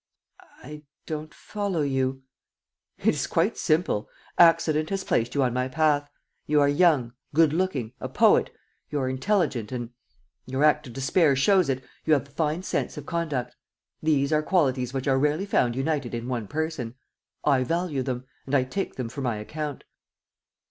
"I 0.63 0.81
don't 1.05 1.31
follow 1.31 1.83
you." 1.83 2.23
"It 2.97 3.09
is 3.09 3.27
quite 3.27 3.55
simple. 3.55 4.09
Accident 4.35 4.89
has 4.89 5.03
placed 5.03 5.35
you 5.35 5.43
on 5.43 5.53
my 5.53 5.67
path. 5.67 6.09
You 6.47 6.59
are 6.59 6.67
young, 6.67 7.13
good 7.35 7.53
looking, 7.53 7.93
a 7.99 8.09
poet; 8.09 8.49
you 8.89 8.99
are 8.99 9.07
intelligent 9.07 9.71
and 9.71 9.91
your 10.47 10.63
act 10.63 10.87
of 10.87 10.93
despair 10.93 11.35
shows 11.35 11.69
it 11.69 11.83
you 12.03 12.13
have 12.13 12.27
a 12.27 12.31
fine 12.31 12.63
sense 12.63 12.97
of 12.97 13.05
conduct. 13.05 13.55
These 14.01 14.33
are 14.33 14.41
qualities 14.41 14.91
which 14.91 15.07
are 15.07 15.19
rarely 15.19 15.45
found 15.45 15.75
united 15.75 16.15
in 16.15 16.27
one 16.27 16.47
person. 16.47 16.95
I 17.43 17.63
value 17.63 18.01
them... 18.01 18.25
and 18.47 18.55
I 18.55 18.63
take 18.63 18.95
them 18.95 19.07
for 19.07 19.21
my 19.21 19.35
account." 19.35 19.83